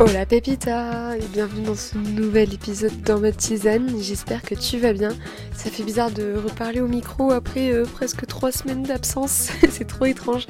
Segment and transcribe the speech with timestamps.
[0.00, 4.00] Hola Pépita et bienvenue dans ce nouvel épisode dans ma tisane.
[4.00, 5.10] J'espère que tu vas bien.
[5.54, 9.50] Ça fait bizarre de reparler au micro après euh, presque trois semaines d'absence.
[9.70, 10.46] C'est trop étrange.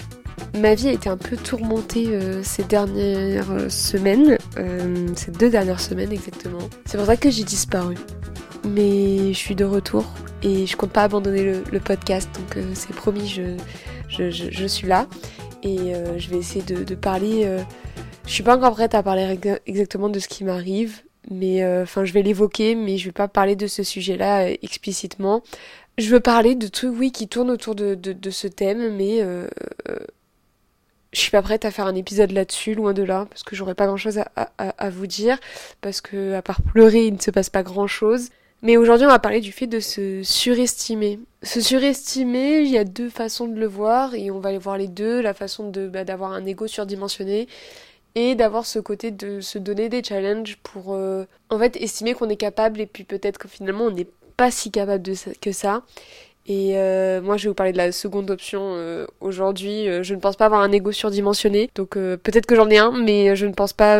[0.56, 4.38] Ma vie a été un peu tourmentée euh, ces dernières euh, semaines,
[5.16, 6.68] ces deux dernières semaines exactement.
[6.84, 7.96] C'est pour ça que j'ai disparu.
[8.68, 10.04] Mais je suis de retour
[10.44, 11.42] et je compte pas abandonner
[11.72, 15.08] le, podcast, donc c'est promis, je, je, suis là
[15.62, 17.48] et je vais essayer de parler
[18.30, 21.02] je suis pas encore prête à parler exactement de ce qui m'arrive,
[21.32, 24.54] mais euh, enfin je vais l'évoquer, mais je vais pas parler de ce sujet-là euh,
[24.62, 25.42] explicitement.
[25.98, 27.96] Je veux parler de trucs, oui, qui tournent autour de,
[28.30, 29.48] ce thème, mais euh,
[31.12, 33.74] je suis pas prête à faire un épisode là-dessus, loin de là, parce que j'aurais
[33.74, 35.36] pas grand-chose à, vous dire,
[35.80, 38.28] parce que à part pleurer, il ne se passe pas grand-chose.
[38.62, 41.18] Mais aujourd'hui, on va parler du fait de se surestimer.
[41.42, 44.78] Se surestimer, il y a deux façons de le voir, et on va aller voir
[44.78, 45.20] les deux.
[45.20, 47.48] La façon de bah, d'avoir un ego surdimensionné
[48.14, 52.28] et d'avoir ce côté de se donner des challenges pour euh, en fait estimer qu'on
[52.28, 55.82] est capable et puis peut-être que finalement on n'est pas si capable que ça.
[56.46, 59.86] Et euh, moi je vais vous parler de la seconde option euh, aujourd'hui.
[60.02, 63.36] je ne pense pas avoir un ego surdimensionné, donc peut-être que j'en ai un, mais
[63.36, 63.96] je ne pense pas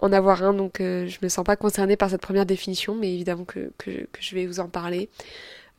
[0.00, 3.44] en avoir un, donc je me sens pas concernée par cette première définition, mais évidemment
[3.44, 5.10] que, que, que je vais vous en parler.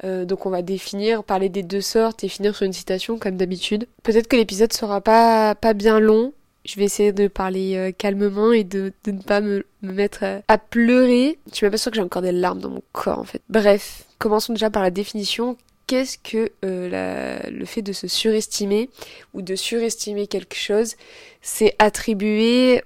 [0.04, 3.88] donc on va définir, parler des deux sortes et finir sur une citation comme d'habitude.
[4.04, 6.34] Peut-être que l'épisode sera pas, pas bien long,
[6.66, 10.19] je vais essayer de parler euh, calmement et de, de, ne pas me, me mettre
[10.23, 11.39] euh, à pleurer.
[11.52, 13.41] Je suis même pas sûre que j'ai encore des larmes dans mon corps en fait.
[13.49, 15.58] Bref, commençons déjà par la définition.
[15.88, 18.89] Qu'est-ce que euh, la, le fait de se surestimer
[19.33, 20.95] ou de surestimer quelque chose
[21.42, 22.81] C'est attribuer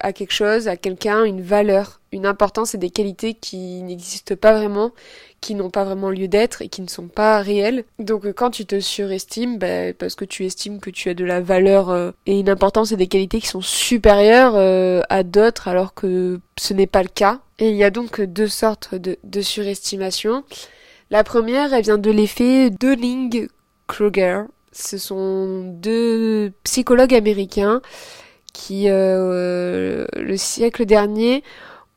[0.00, 4.54] à quelque chose, à quelqu'un, une valeur, une importance et des qualités qui n'existent pas
[4.54, 4.92] vraiment,
[5.40, 7.84] qui n'ont pas vraiment lieu d'être et qui ne sont pas réels.
[7.98, 11.24] Donc euh, quand tu te surestimes, bah, parce que tu estimes que tu as de
[11.24, 15.68] la valeur euh, et une importance et des qualités qui sont supérieures euh, à d'autres
[15.68, 17.40] alors que ce n'est pas le cas.
[17.58, 20.44] Et il y a donc deux sortes de, de surestimation.
[21.10, 24.42] La première, elle vient de l'effet Dunning-Kruger.
[24.72, 27.80] Ce sont deux psychologues américains
[28.52, 30.06] qui, le
[30.36, 31.42] siècle dernier,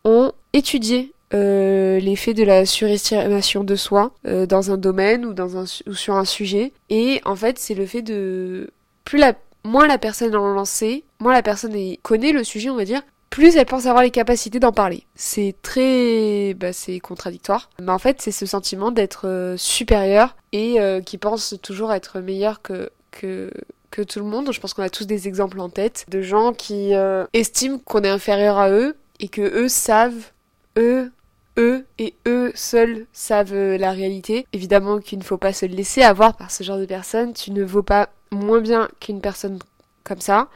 [0.06, 5.58] ont étudié euh, l'effet de la surestimation de soi euh, dans un domaine ou dans
[5.58, 8.72] un ou sur un sujet et en fait c'est le fait de
[9.06, 12.84] plus la moins la personne en lancée moins la personne connaît le sujet on va
[12.84, 17.92] dire plus elle pense avoir les capacités d'en parler c'est très bah, c'est contradictoire mais
[17.92, 22.90] en fait c'est ce sentiment d'être euh, supérieur et qui pense toujours être meilleur que
[23.12, 24.52] que tout le monde.
[24.52, 26.94] Je pense qu'on a tous des exemples en tête de gens qui
[27.34, 30.32] estiment qu'on est inférieur à eux et que eux savent,
[30.78, 31.12] eux
[31.60, 34.48] eux et eux seuls savent euh, la réalité.
[34.54, 37.34] Évidemment qu'il ne faut pas se laisser avoir par ce genre de personnes.
[37.34, 39.60] Tu ne vaux pas moins bien qu'une personne
[40.04, 40.48] comme ça.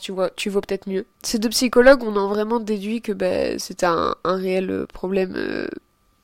[0.00, 1.06] Tu vois, tu vaux peut-être mieux.
[1.22, 5.68] Ces deux psychologues, on a vraiment déduit que bah, c'était un, réel euh, problème euh,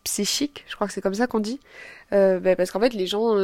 [0.05, 0.65] psychique.
[0.69, 1.61] Je crois que c'est comme ça qu'on dit.
[2.11, 3.37] Bah, parce qu'en fait, les gens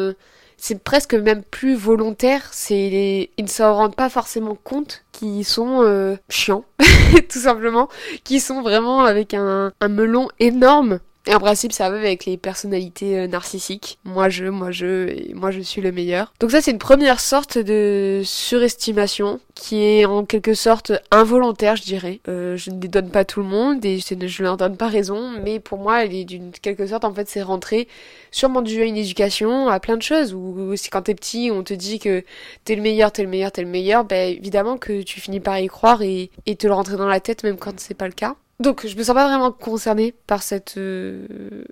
[0.58, 5.82] c'est presque même plus volontaire, c'est ils ne s'en rendent pas forcément compte qu'ils sont
[5.82, 6.64] euh, chiants,
[7.30, 7.88] tout simplement,
[8.24, 10.98] qui sont vraiment avec un melon énorme
[11.28, 13.98] et en principe, ça va avec les personnalités euh, narcissiques.
[14.04, 16.32] Moi je, moi je, moi je suis le meilleur.
[16.40, 21.82] Donc ça, c'est une première sorte de surestimation qui est en quelque sorte involontaire, je
[21.82, 22.20] dirais.
[22.28, 24.88] Euh, je ne les donne pas tout le monde et je ne leur donne pas
[24.88, 27.88] raison, mais pour moi, elle est d'une quelque sorte, en fait, c'est rentrer
[28.30, 30.32] sûrement dû à une éducation, à plein de choses.
[30.32, 32.24] Ou si quand t'es petit, on te dit que
[32.64, 35.58] t'es le meilleur, t'es le meilleur, t'es le meilleur, ben évidemment que tu finis par
[35.58, 38.14] y croire et, et te le rentrer dans la tête même quand c'est pas le
[38.14, 38.34] cas.
[38.60, 41.64] Donc je me sens pas vraiment concernée par cette euh,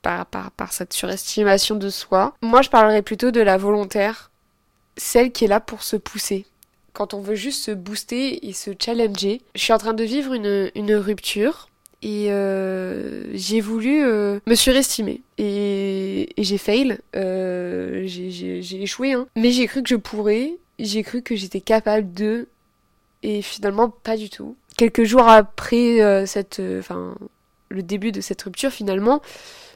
[0.00, 2.34] par, par, par cette surestimation de soi.
[2.42, 4.30] Moi je parlerais plutôt de la volontaire,
[4.96, 6.46] celle qui est là pour se pousser.
[6.92, 9.40] Quand on veut juste se booster et se challenger.
[9.54, 11.68] Je suis en train de vivre une, une rupture
[12.02, 19.26] et euh, j'ai voulu euh, me surestimer et, et j'ai fail, euh, j'ai échoué, hein.
[19.36, 22.48] mais j'ai cru que je pourrais, j'ai cru que j'étais capable de
[23.22, 24.56] et finalement pas du tout
[24.90, 27.14] quelques jours après euh, cette, euh, enfin,
[27.68, 29.20] le début de cette rupture finalement,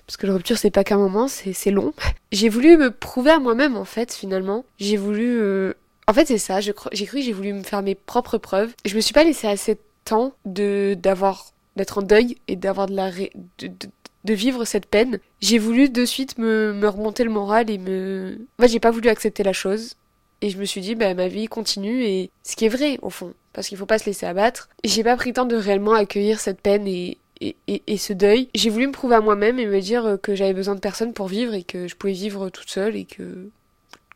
[0.06, 1.92] parce que la rupture c'est pas qu'un moment, c'est long.
[2.32, 4.64] J'ai voulu me prouver à moi-même en fait finalement.
[4.78, 5.74] J'ai voulu, euh,
[6.08, 6.60] en fait c'est ça.
[6.60, 8.72] J'ai cru que j'ai voulu me faire mes propres preuves.
[8.84, 12.86] Je me suis pas laissé assez de temps de d'avoir d'être en deuil et d'avoir
[12.88, 13.70] de la de,
[14.24, 15.20] de, vivre cette peine.
[15.40, 18.90] J'ai voulu de suite me, me remonter le moral et me, en fait j'ai pas
[18.90, 19.94] voulu accepter la chose.
[20.42, 23.10] Et je me suis dit, bah, ma vie continue et ce qui est vrai, au
[23.10, 23.32] fond.
[23.52, 24.68] Parce qu'il faut pas se laisser abattre.
[24.84, 28.48] J'ai pas pris le temps de réellement accueillir cette peine et, et, et, ce deuil.
[28.54, 31.28] J'ai voulu me prouver à moi-même et me dire que j'avais besoin de personne pour
[31.28, 33.48] vivre et que je pouvais vivre toute seule et que,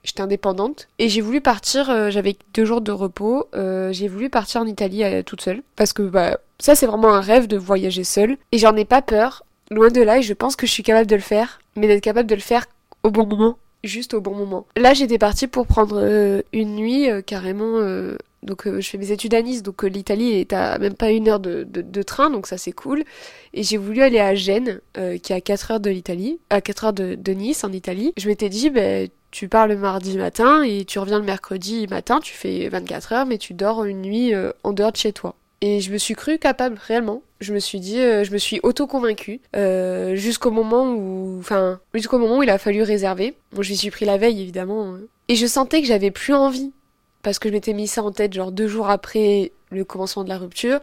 [0.02, 4.31] j'étais indépendante et j'ai voulu partir, euh, j'avais deux jours de repos, euh, j'ai voulu
[4.31, 7.56] partir en Italie euh, toute seule parce que bah ça c'est vraiment un rêve de
[7.56, 10.72] voyager seule et j'en ai pas peur, loin de là et je pense que je
[10.72, 12.67] suis capable de le faire, mais d'être capable de le faire
[13.02, 14.67] au bon moment, juste au bon moment.
[14.77, 17.81] Là j'étais partie pour prendre une nuit carrément
[18.43, 21.41] donc je fais mes études à Nice, donc l'Italie est à même pas une heure
[21.41, 23.05] de, train, donc ça c'est cool.
[23.53, 26.85] Et j'ai voulu aller à Gênes, qui est à 4 heures de l'Italie, à 4
[26.85, 28.12] heures de, Nice en Italie.
[28.17, 32.21] Je m'étais dit, ben tu pars le mardi matin et tu reviens le mercredi matin,
[32.21, 35.35] tu fais 24 heures, mais tu dors une nuit euh, en dehors de chez toi.
[35.61, 37.23] Et je me suis cru capable, réellement.
[37.41, 42.19] Je me suis dit, euh, je me suis auto-convaincue, euh, jusqu'au moment où, enfin, jusqu'au
[42.19, 43.35] moment où il a fallu réserver.
[43.53, 44.95] Bon, je m'y suis pris la veille, évidemment.
[44.95, 45.01] Hein.
[45.29, 46.73] Et je sentais que j'avais plus envie.
[47.23, 50.29] Parce que je m'étais mis ça en tête, genre deux jours après le commencement de
[50.29, 50.81] la rupture.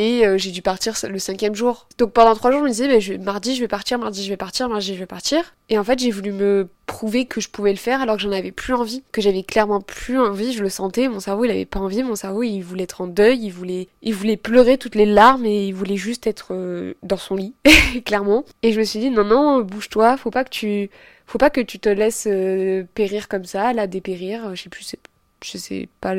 [0.00, 1.86] Et euh, j'ai dû partir le cinquième jour.
[1.98, 4.66] Donc pendant trois jours, je me disais, mardi, je vais partir, mardi, je vais partir,
[4.66, 5.54] mardi, je vais partir.
[5.68, 8.32] Et en fait, j'ai voulu me prouver que je pouvais le faire alors que j'en
[8.32, 10.54] avais plus envie, que j'avais clairement plus envie.
[10.54, 12.02] Je le sentais, mon cerveau, il avait pas envie.
[12.02, 15.44] Mon cerveau, il voulait être en deuil, il voulait, il voulait pleurer toutes les larmes
[15.44, 17.52] et il voulait juste être euh, dans son lit,
[18.06, 18.46] clairement.
[18.62, 20.88] Et je me suis dit, non, non, bouge-toi, faut pas que tu,
[21.26, 24.56] faut pas que tu te laisses euh, périr comme ça, là, dépérir.
[24.56, 24.96] Je sais plus,
[25.44, 26.14] je sais pas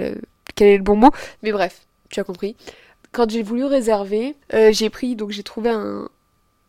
[0.53, 1.09] quel est le bon mot,
[1.41, 1.81] mais bref,
[2.11, 2.55] tu as compris
[3.11, 6.09] quand j'ai voulu réserver, euh, j'ai pris, donc j'ai trouvé un,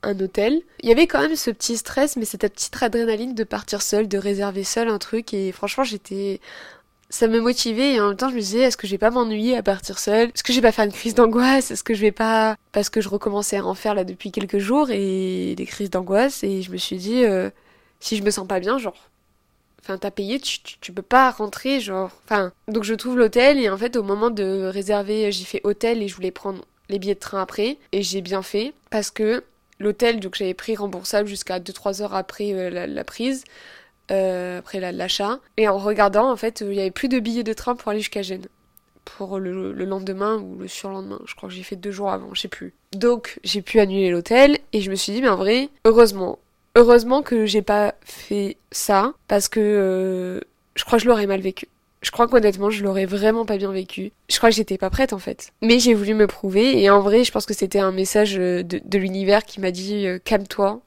[0.03, 0.63] un hôtel.
[0.83, 4.09] Il y avait quand même ce petit stress, mais cette petite adrénaline de partir seule,
[4.09, 6.41] de réserver seule un truc, et franchement j'étais...
[7.11, 7.93] Ça me motivait.
[7.93, 9.99] Et en même temps je me disais est-ce que je vais pas m'ennuyer à partir
[9.99, 10.29] seule?
[10.31, 11.71] Est-ce que je vais pas faire une crise d'angoisse?
[11.71, 14.57] Est-ce que je vais pas parce que je recommençais à en faire là depuis quelques
[14.57, 16.43] jours et des crises d'angoisse.
[16.43, 17.51] Et je me suis dit euh,
[18.01, 18.97] si je me sens pas bien genre
[19.83, 22.11] Enfin, t'as payé, tu, peux pas rentrer, genre.
[22.25, 26.03] Enfin, donc je trouve l'hôtel et en fait, au moment de réserver, j'ai fait hôtel
[26.03, 27.79] et je voulais prendre les billets de train après.
[27.91, 29.43] Et j'ai bien fait parce que
[29.81, 33.43] l'hôtel, donc j'avais pris remboursable jusqu'à 2-3 heures après euh, la, prise,
[34.13, 35.41] euh, après l'achat.
[35.57, 38.01] Et en regardant, en fait, il y avait plus de billets de train pour aller
[38.01, 38.47] jusqu'à Gênes.
[39.05, 41.21] Pour le, le, lendemain ou le surlendemain.
[41.25, 42.73] Je crois que j'ai fait deux jours avant, je sais plus.
[42.93, 46.39] Donc, j'ai pu annuler l'hôtel et je me suis dit, mais en vrai, heureusement,
[46.75, 50.41] Heureusement que j'ai pas fait ça parce que euh,
[50.75, 51.69] je crois que je l'aurais mal vécu.
[52.01, 54.11] Je crois qu'honnêtement, je l'aurais vraiment pas bien vécu.
[54.29, 55.53] Je crois que j'étais pas prête en fait.
[55.61, 58.63] Mais j'ai voulu me prouver et en vrai, je pense que c'était un message euh,
[58.63, 60.81] de, l'univers qui m'a dit euh, calme-toi,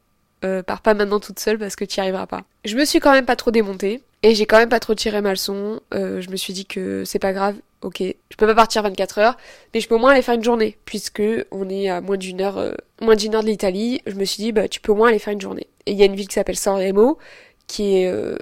[0.67, 2.43] pars pas maintenant toute seule parce que tu y arriveras pas.
[2.65, 5.21] Je me suis quand même pas trop démontée et j'ai quand même pas trop tiré
[5.21, 5.79] ma leçon.
[5.91, 7.55] je me suis dit que c'est pas grave,
[7.85, 9.37] ok, je peux pas partir 24 heures,
[9.73, 11.21] mais je peux au moins aller faire une journée, puisque
[11.51, 14.01] on est à moins d'une heure, euh, moins d'une heure de l'Italie.
[14.07, 15.67] Je me suis dit, bah, tu peux au moins aller faire une journée.
[15.85, 17.19] Et il y a une ville qui s'appelle San Remo,
[17.67, 18.37] qui est euh,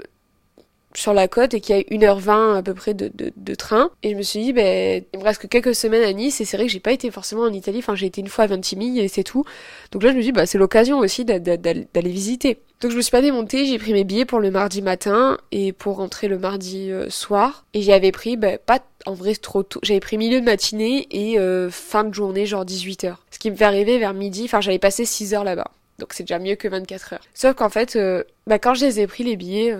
[0.95, 3.89] sur la côte et qui a 1h20 à peu près de, de, de train.
[4.03, 6.45] Et je me suis dit, ben, il me reste que quelques semaines à Nice et
[6.45, 7.79] c'est vrai que j'ai pas été forcément en Italie.
[7.79, 9.43] Enfin, j'ai été une fois à Ventimille et c'est tout.
[9.91, 12.59] Donc là, je me dis, bah, c'est l'occasion aussi d'aller visiter.
[12.81, 15.71] Donc je me suis pas démontée, j'ai pris mes billets pour le mardi matin et
[15.71, 17.65] pour rentrer le mardi euh, soir.
[17.73, 19.79] Et j'avais pris, ben, pas en vrai trop tôt.
[19.83, 23.15] J'avais pris milieu de matinée et euh, fin de journée, genre 18h.
[23.31, 24.43] Ce qui me fait arriver vers midi.
[24.45, 25.71] Enfin, j'avais passé 6 heures là-bas.
[25.99, 27.21] Donc c'est déjà mieux que 24 heures.
[27.33, 29.77] Sauf qu'en fait, euh, bah, quand je les ai pris les billets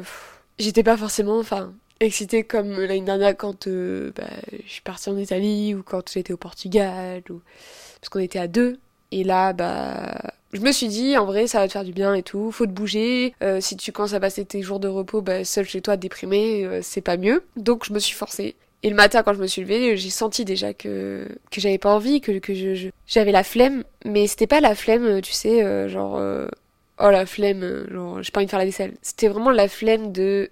[0.59, 4.23] j'étais pas forcément, enfin, excitée comme l'année dernière quand euh, bah,
[4.65, 7.41] je suis partie en Italie ou quand j'étais au Portugal ou
[8.00, 8.79] parce qu'on était à deux.
[9.11, 12.13] Et là, bah, je me suis dit, en vrai, ça va te faire du bien
[12.15, 12.51] et tout.
[12.51, 13.35] Faut te bouger.
[13.44, 16.65] Euh, si tu commences à passer tes jours de repos, bah, seul chez toi, déprimé,
[16.65, 17.44] euh, c'est pas mieux.
[17.56, 18.56] Donc, je me suis forcée.
[18.81, 21.94] Et le matin, quand je me suis levée, j'ai senti déjà que que j'avais pas
[21.95, 23.85] envie, que que je j'avais la flemme.
[24.04, 26.19] Mais c'était pas la flemme, tu sais, genre
[27.00, 28.94] oh la flemme, euh, genre j'ai pas envie de faire la vaisselle.
[29.02, 30.50] C'était vraiment la flemme de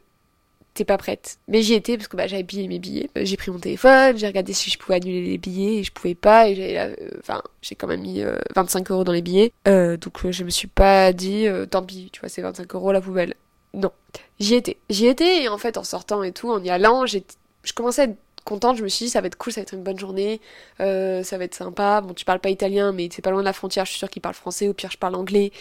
[0.73, 1.37] t'es pas prête.
[1.47, 3.09] Mais j'y étais parce que bah, j'avais payé mes billets.
[3.17, 5.91] Euh, j'ai pris mon téléphone, j'ai regardé si je pouvais annuler les billets et je
[5.91, 6.47] pouvais pas.
[6.47, 8.23] Et j'ai, euh, enfin, j'ai quand même mis
[8.55, 9.51] 25 euros dans les billets.
[9.65, 13.35] donc je me suis pas dit tant pis, tu vois, c'est 25 euros la poubelle.
[13.73, 13.91] Non,
[14.39, 14.77] j'y étais.
[14.89, 17.23] J'y étais et en fait en sortant et tout, en y allant, j'ai,
[17.63, 19.63] je commençais à être contente, je me suis dit ça va être cool, ça va
[19.63, 20.41] être une bonne journée,
[20.79, 22.01] ça va être sympa.
[22.01, 24.09] Bon, tu parles pas italien, mais c'est pas loin de la frontière, je suis sûre
[24.09, 25.51] qu'ils parlent français, au pire je parle anglais.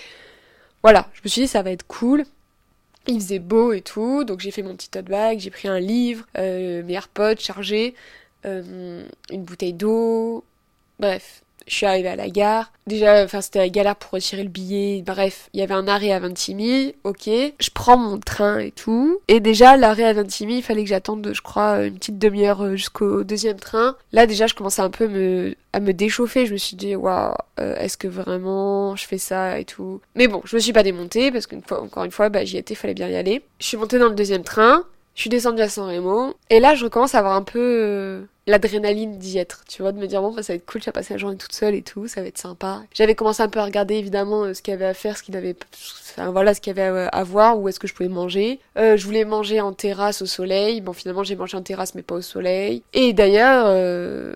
[0.83, 2.25] Voilà, je me suis dit ça va être cool.
[3.07, 5.81] Il faisait beau et tout, donc j'ai fait mon petit tote bag, j'ai pris un
[5.81, 7.95] livre, euh, mes AirPods chargés,
[8.45, 10.45] euh, une bouteille d'eau,
[10.99, 12.73] bref, je suis arrivée à la gare.
[12.87, 15.03] Déjà, enfin, c'était la galère pour retirer le billet.
[15.07, 16.95] Bref, il y avait un arrêt à Ventimille.
[17.05, 17.27] Ok.
[17.27, 19.21] Je prends mon train et tout.
[19.29, 22.77] Et déjà, l'arrêt à Ventimille, il fallait que j'attende, je crois, une petite demi-heure euh,
[22.77, 23.97] jusqu'au deuxième train.
[24.13, 26.47] Là, déjà, je commençais un peu à me déchauffer.
[26.47, 30.01] Je me suis dit, waouh, euh, est-ce que vraiment je fais ça et tout?
[30.17, 32.57] Mais bon, je me suis pas démontée parce qu'une fois, encore une fois, bah, j'y
[32.57, 33.43] étais, fallait bien y aller.
[33.61, 34.85] Je suis montée dans le deuxième train.
[35.15, 36.35] Je suis descendue à San Remo.
[36.49, 39.99] Et là, je recommence à avoir un peu, euh, l'adrénaline d'y être, tu vois, de
[39.99, 41.75] me dire bon bah ça va être cool, je vais passer la journée toute seule
[41.75, 42.83] et tout, ça va être sympa.
[42.93, 45.23] J'avais commencé un peu à regarder évidemment euh, ce qu'il y avait à faire, ce
[45.23, 45.57] qu'il avait,
[46.11, 48.61] enfin voilà, ce qu'il y avait à voir, où est-ce que je pouvais manger.
[48.77, 52.03] Euh, je voulais manger en terrasse au soleil, bon finalement j'ai mangé en terrasse mais
[52.03, 52.83] pas au soleil.
[52.93, 54.35] Et d'ailleurs, euh,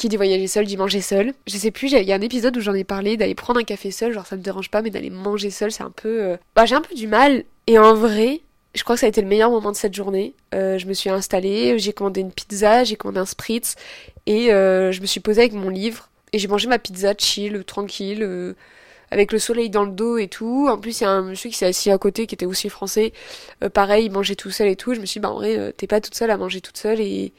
[0.00, 1.34] qui dit voyager seul dit manger seul.
[1.46, 3.64] Je sais plus, il y a un épisode où j'en ai parlé d'aller prendre un
[3.64, 6.22] café seul, genre ça me dérange pas, mais d'aller manger seul, c'est un peu.
[6.22, 7.44] Euh, bah j'ai un peu du mal.
[7.66, 8.40] Et en vrai,
[8.74, 10.34] je crois que ça a été le meilleur moment de cette journée.
[10.54, 13.74] Euh, je me suis installée, j'ai commandé une pizza, j'ai commandé un spritz
[14.26, 17.64] et euh, je me suis posée avec mon livre et j'ai mangé ma pizza chill,
[17.64, 18.54] tranquille, euh,
[19.10, 20.68] avec le soleil dans le dos et tout.
[20.70, 22.68] En plus, il y a un monsieur qui s'est assis à côté qui était aussi
[22.68, 23.12] français.
[23.74, 24.94] Pareil, il mangeait tout seul et tout.
[24.94, 27.00] Je me suis dit, bah en vrai, t'es pas toute seule à manger toute seule
[27.00, 27.32] et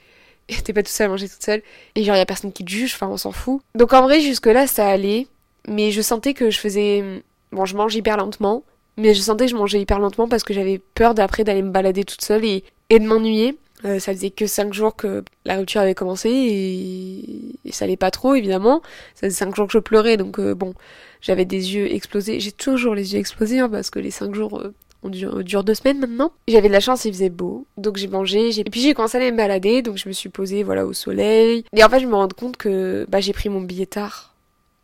[0.66, 1.62] t'es pas toute seule à manger toute seule.
[1.96, 3.62] Et genre, y a personne qui te juge, enfin, on s'en fout.
[3.74, 5.28] Donc en vrai, jusque-là, ça allait.
[5.66, 7.24] Mais je sentais que je faisais...
[7.54, 8.64] Bon, je mange hyper lentement.
[9.02, 11.72] Mais je sentais que je mangeais hyper lentement parce que j'avais peur d'après d'aller me
[11.72, 13.58] balader toute seule et, de m'ennuyer.
[13.84, 18.12] Euh, ça faisait que 5 jours que la rupture avait commencé et, ça allait pas
[18.12, 18.84] trop évidemment.
[19.16, 20.76] Ça faisait 5 jours que je pleurais donc euh, bon,
[21.20, 22.40] j'avais des yeux explosés.
[22.40, 25.64] J'ai toujours les yeux explosés hein, parce que les 5 jours euh, on dure, dure
[25.64, 26.32] deux semaines maintenant.
[26.48, 28.60] J'avais de la chance, il faisait beau, donc j'ai mangé.
[28.60, 30.94] Et puis j'ai commencé à aller me balader, donc je me suis posée voilà au
[30.94, 31.66] soleil.
[31.76, 34.31] Et en fait, je me rends compte que bah, j'ai pris mon billet tard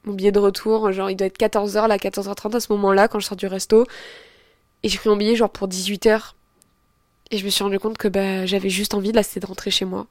[0.08, 3.20] mon billet de retour, genre il doit être 14h, là 14h30 à ce moment-là quand
[3.20, 3.86] je sors du resto.
[4.84, 6.34] Et j'ai pris mon billet genre pour 18h.
[7.30, 9.72] Et je me suis rendu compte que bah, j'avais juste envie là c'était de rentrer
[9.72, 10.08] chez moi,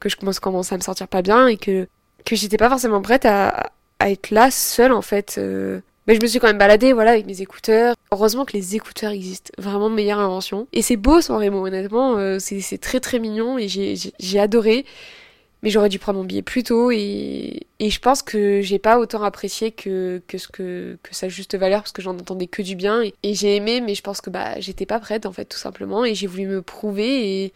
[0.00, 1.88] que je commence commençais à me sentir pas bien et que
[2.24, 5.36] que j'étais pas forcément prête à, à être là seule en fait.
[5.38, 5.80] Euh.
[6.06, 7.94] Mais je me suis quand même baladée voilà avec mes écouteurs.
[8.12, 10.66] Heureusement que les écouteurs existent, vraiment meilleure invention.
[10.72, 14.84] Et c'est beau San Remo honnêtement, euh, c'est très très mignon et j'ai adoré
[15.62, 18.98] mais j'aurais dû prendre mon billet plus tôt et, et je pense que j'ai pas
[18.98, 22.62] autant apprécié que, que ce que, que sa juste valeur parce que j'en entendais que
[22.62, 25.44] du bien et, j'ai aimé mais je pense que bah j'étais pas prête en fait
[25.44, 27.52] tout simplement et j'ai voulu me prouver et,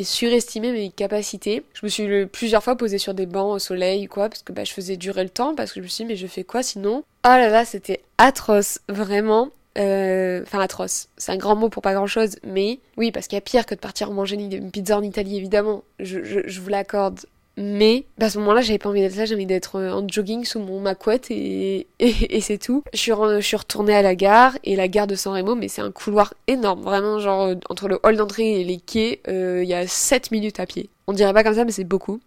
[0.00, 1.64] surestimer mes capacités.
[1.74, 4.62] Je me suis plusieurs fois posée sur des bancs au soleil quoi parce que bah
[4.62, 6.62] je faisais durer le temps parce que je me suis dit mais je fais quoi
[6.62, 7.02] sinon?
[7.24, 9.50] Oh là là c'était atroce vraiment.
[9.76, 13.36] Euh, enfin atroce, c'est un grand mot pour pas grand chose, mais oui, parce qu'il
[13.36, 16.68] y a pire que de partir manger une pizza en Italie, évidemment, je, je vous
[16.68, 17.20] l'accorde,
[17.60, 20.06] mais bah, à ce moment-là, j'avais pas envie d'être là, j'avais envie d'être euh, en
[20.06, 22.84] jogging sous mon ma couette et, et, c'est tout.
[22.92, 25.82] Je suis, suis retournée à la gare et la gare de San Remo, mais c'est
[25.82, 29.68] un couloir énorme, vraiment genre euh, entre le hall d'entrée et les quais, euh, il
[29.68, 30.88] y a 7 minutes à pied.
[31.08, 32.20] On dirait pas comme ça, mais c'est beaucoup.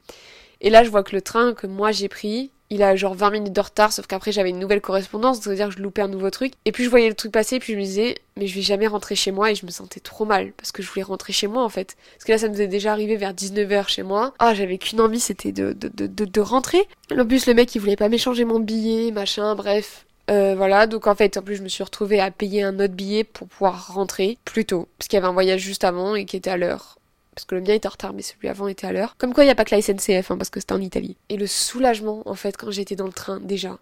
[0.59, 3.29] Et là, je vois que le train que moi j'ai pris, il a genre 20
[3.31, 6.29] minutes de retard, sauf qu'après j'avais une nouvelle correspondance, c'est-à-dire que je loupais un nouveau
[6.29, 6.53] truc.
[6.65, 8.87] Et puis je voyais le truc passer, puis je me disais, mais je vais jamais
[8.87, 11.47] rentrer chez moi, et je me sentais trop mal, parce que je voulais rentrer chez
[11.47, 11.97] moi en fait.
[12.13, 14.33] Parce que là, ça me faisait déjà arrivé vers 19h chez moi.
[14.39, 16.87] Ah, j'avais qu'une envie, c'était de, de, de, de, de rentrer.
[17.11, 20.05] En plus, le mec, il voulait pas m'échanger mon billet, machin, bref.
[20.29, 22.93] Euh, voilà, donc en fait, en plus, je me suis retrouvée à payer un autre
[22.93, 26.23] billet pour pouvoir rentrer plus tôt, parce qu'il y avait un voyage juste avant et
[26.23, 26.99] qui était à l'heure
[27.33, 29.15] parce que le mien était en retard, mais celui avant était à l'heure.
[29.17, 31.15] Comme quoi, il n'y a pas que la SNCF, hein, parce que c'était en Italie.
[31.29, 33.79] Et le soulagement, en fait, quand j'étais dans le train, déjà,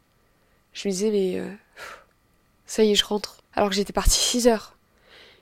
[0.74, 1.52] je me disais, mais euh,
[2.66, 3.38] ça y est, je rentre.
[3.54, 4.76] Alors que j'étais partie 6 heures.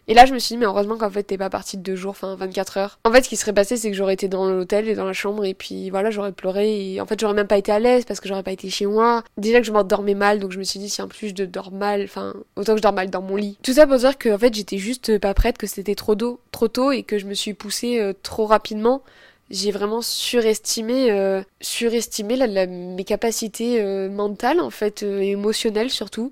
[0.07, 1.95] Et là, je me suis dit, mais heureusement qu'en fait, t'es pas partie de deux
[1.95, 2.99] jours, enfin 24 heures.
[3.03, 5.13] En fait, ce qui serait passé, c'est que j'aurais été dans l'hôtel et dans la
[5.13, 8.05] chambre, et puis voilà, j'aurais pleuré, et en fait, j'aurais même pas été à l'aise
[8.05, 9.23] parce que j'aurais pas été chez moi.
[9.37, 11.71] Déjà que je m'endormais mal, donc je me suis dit, si en plus je dors
[11.71, 13.57] mal, enfin, autant que je dors mal dans mon lit.
[13.63, 16.39] Tout ça pour dire que, en fait, j'étais juste pas prête, que c'était trop tôt,
[16.51, 19.03] trop tôt, et que je me suis poussée euh, trop rapidement
[19.49, 22.35] j'ai vraiment surestimé euh, surestimé
[22.67, 26.31] mes capacités euh, mentales en fait euh, émotionnelles surtout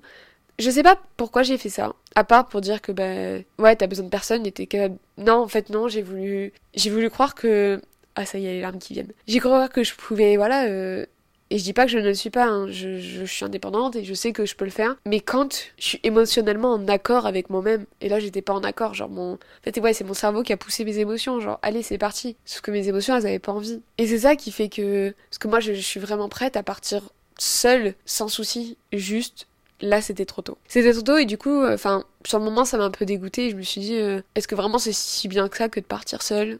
[0.58, 3.86] je sais pas pourquoi j'ai fait ça à part pour dire que bah ouais t'as
[3.86, 7.34] besoin de personne et t'es capable non en fait non j'ai voulu j'ai voulu croire
[7.34, 7.80] que
[8.14, 11.04] ah ça y est les larmes qui viennent j'ai cru que je pouvais voilà euh...
[11.50, 12.68] et je dis pas que je ne le suis pas hein.
[12.70, 15.84] je, je, suis indépendante et je sais que je peux le faire mais quand je
[15.84, 19.38] suis émotionnellement en accord avec moi-même et là j'étais pas en accord genre mon en
[19.62, 22.62] fait ouais c'est mon cerveau qui a poussé mes émotions genre allez c'est parti sauf
[22.62, 25.48] que mes émotions elles avaient pas envie et c'est ça qui fait que parce que
[25.48, 29.46] moi je, je suis vraiment prête à partir seule sans souci juste
[29.80, 30.58] là c'était trop tôt.
[30.66, 33.04] C'était trop tôt et du coup, enfin, euh, sur le moment ça m'a un peu
[33.04, 33.50] dégoûté.
[33.50, 35.84] Je me suis dit, euh, est-ce que vraiment c'est si bien que ça que de
[35.84, 36.58] partir seule?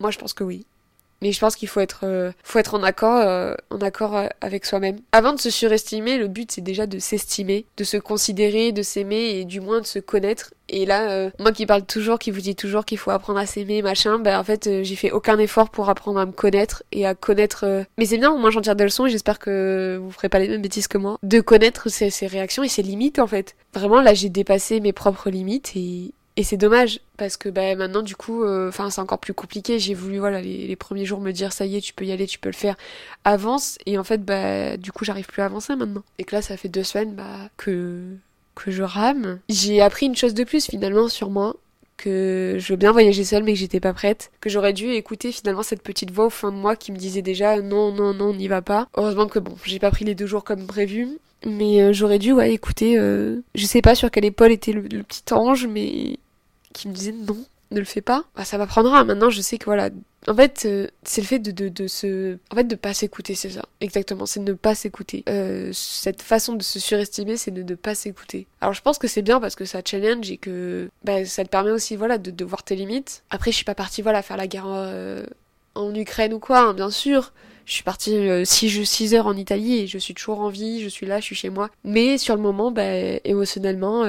[0.00, 0.66] Moi je pense que oui.
[1.22, 4.26] Mais je pense qu'il faut être, euh, faut être en accord, euh, en accord euh,
[4.40, 4.98] avec soi-même.
[5.12, 9.38] Avant de se surestimer, le but c'est déjà de s'estimer, de se considérer, de s'aimer
[9.38, 10.54] et du moins de se connaître.
[10.70, 13.46] Et là, euh, moi qui parle toujours, qui vous dis toujours qu'il faut apprendre à
[13.46, 17.06] s'aimer, machin, ben en fait j'ai fait aucun effort pour apprendre à me connaître et
[17.06, 17.84] à connaître.
[17.96, 20.38] Mais c'est bien, au moins j'en tire des leçons et j'espère que vous ferez pas
[20.38, 21.18] les mêmes bêtises que moi.
[21.22, 23.56] De connaître ses réactions et ses limites en fait.
[23.74, 28.00] Vraiment là j'ai dépassé mes propres limites et, et c'est dommage parce que bah, maintenant
[28.00, 29.80] du coup, enfin euh, c'est encore plus compliqué.
[29.80, 32.28] J'ai voulu voilà les, premiers jours me dire ça y est, tu peux y aller,
[32.28, 32.76] tu peux le faire,
[33.24, 33.76] avance.
[33.86, 36.04] Et en fait bah du coup j'arrive plus à avancer maintenant.
[36.18, 38.04] Et que là ça fait deux semaines bah que
[38.54, 39.40] que je rame.
[39.48, 41.56] J'ai appris une chose de plus finalement sur moi
[41.96, 45.32] que je veux bien voyager seule mais que j'étais pas prête, que j'aurais dû écouter
[45.32, 48.26] finalement cette petite voix au fond de moi qui me disait déjà non non non
[48.26, 48.86] on n'y va pas.
[48.96, 52.30] Heureusement que bon j'ai pas pris les deux jours comme prévu, mais euh, j'aurais dû
[52.30, 56.16] ouais écouter, euh, je sais pas sur quelle épaule était le petit ange mais
[56.72, 59.04] qui me disait non ne le fais pas, bah, ça m'apprendra.
[59.04, 59.90] Maintenant, je sais que voilà.
[60.26, 62.36] En fait, euh, c'est le fait de, de, de, se.
[62.50, 63.64] En fait, de pas s'écouter, c'est ça.
[63.80, 65.22] Exactement, c'est de ne pas s'écouter.
[65.28, 68.46] Euh, cette façon de se surestimer, c'est de ne pas s'écouter.
[68.60, 71.48] Alors, je pense que c'est bien parce que ça challenge et que bah, ça te
[71.48, 73.22] permet aussi, voilà, de, voir tes limites.
[73.30, 75.24] Après, je suis pas partie, voilà, faire la guerre euh,
[75.74, 77.32] en Ukraine ou quoi, hein, bien sûr.
[77.64, 80.88] Je suis partie 6 six, heures en Italie et je suis toujours en vie, je
[80.88, 81.68] suis là, je suis chez moi.
[81.84, 82.94] Mais sur le moment, bah,
[83.24, 84.06] émotionnellement,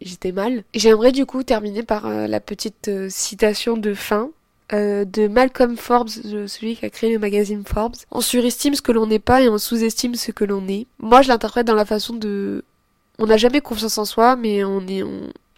[0.00, 0.64] j'étais mal.
[0.74, 4.30] J'aimerais du coup terminer par euh, la petite euh, citation de fin
[4.72, 7.96] euh, de Malcolm Forbes, celui qui a créé le magazine Forbes.
[8.10, 10.86] On surestime ce que l'on n'est pas et on sous-estime ce que l'on est.
[10.98, 12.64] Moi, je l'interprète dans la façon de...
[13.18, 15.02] On n'a jamais confiance en soi, mais on est...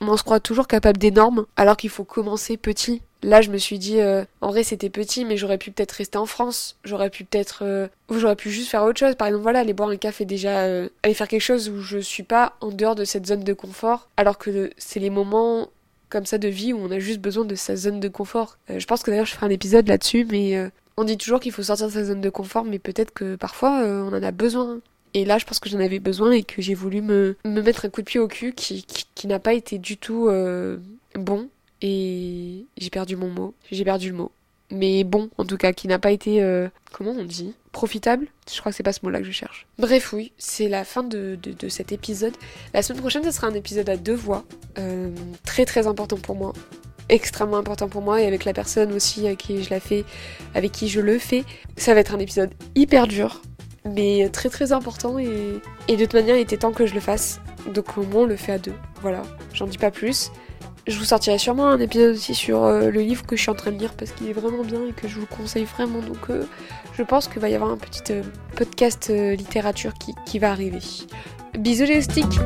[0.08, 3.02] on se croit toujours capable d'énormes, alors qu'il faut commencer petit.
[3.22, 6.16] Là, je me suis dit, euh, en vrai, c'était petit, mais j'aurais pu peut-être rester
[6.16, 6.76] en France.
[6.84, 9.14] J'aurais pu peut-être, euh, ou j'aurais pu juste faire autre chose.
[9.14, 11.98] Par exemple, voilà, aller boire un café déjà, euh, aller faire quelque chose où je
[11.98, 14.08] suis pas en dehors de cette zone de confort.
[14.16, 15.68] Alors que c'est les moments
[16.08, 18.58] comme ça de vie où on a juste besoin de sa zone de confort.
[18.68, 21.62] je pense que d'ailleurs, je ferai un épisode là-dessus, mais on dit toujours qu'il faut
[21.62, 24.80] sortir de sa zone de confort, mais peut-être que parfois, on en a besoin.
[25.14, 27.84] Et là, je pense que j'en avais besoin et que j'ai voulu me, me mettre
[27.84, 30.30] un coup de pied au cul qui, qui, qui n'a pas été du tout
[31.14, 31.48] bon
[31.82, 33.54] et j'ai perdu mon mot.
[33.70, 34.32] J'ai perdu le mot.
[34.70, 37.54] Mais bon, en tout cas, qui n'a pas été, euh, comment on dit?
[37.72, 39.66] Profitable Je crois que c'est pas ce mot-là que je cherche.
[39.78, 42.34] Bref, oui, c'est la fin de, de, de, cet épisode.
[42.72, 44.44] La semaine prochaine, ce sera un épisode à deux voix.
[44.78, 45.10] Euh,
[45.44, 46.52] très très important pour moi.
[47.08, 50.04] Extrêmement important pour moi et avec la personne aussi à qui je la fais,
[50.54, 51.44] avec qui je le fais.
[51.76, 53.42] Ça va être un épisode hyper dur,
[53.94, 57.00] mais très très important et, et de toute manière, il était temps que je le
[57.00, 57.40] fasse.
[57.74, 58.74] Donc au moins, on le fait à deux.
[59.02, 60.30] Voilà, j'en dis pas plus.
[60.86, 63.54] Je vous sortirai sûrement un épisode aussi sur euh, le livre que je suis en
[63.54, 66.00] train de lire parce qu'il est vraiment bien et que je vous le conseille vraiment.
[66.00, 66.44] Donc euh,
[66.96, 68.22] je pense qu'il va y avoir un petit euh,
[68.56, 70.80] podcast littérature qui, qui va arriver.
[71.58, 72.40] Bisous les sticks